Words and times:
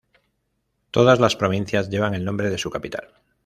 Todas 0.89 1.19
las 1.19 1.35
provincias 1.35 1.91
llevan 1.91 2.15
el 2.15 2.25
nombre 2.25 2.49
de 2.49 2.57
su 2.57 2.71
capital. 2.71 3.09